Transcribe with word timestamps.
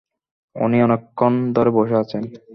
উনি 0.55 0.77
অনেকক্ষণ 0.81 1.33
ধরে 1.55 1.71
বসে 1.77 1.95
আছেন। 1.95 2.21